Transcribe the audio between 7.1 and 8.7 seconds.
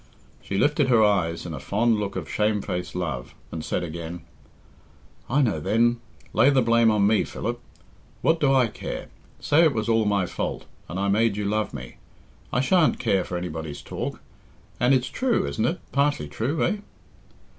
Philip. What do I